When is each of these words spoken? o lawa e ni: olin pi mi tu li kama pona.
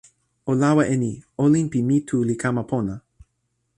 o 0.51 0.53
lawa 0.61 0.83
e 0.93 0.95
ni: 1.03 1.11
olin 1.43 1.67
pi 1.71 1.79
mi 1.87 1.97
tu 2.07 2.17
li 2.27 2.35
kama 2.43 2.63
pona. 2.71 2.93